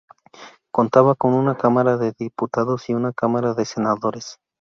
Contaba 0.71 1.13
con 1.13 1.35
una 1.35 1.55
Cámara 1.57 1.95
de 1.95 2.15
Diputados 2.17 2.89
y 2.89 2.95
una 2.95 3.13
Cámara 3.13 3.53
de 3.53 3.65
Senadores. 3.65 4.39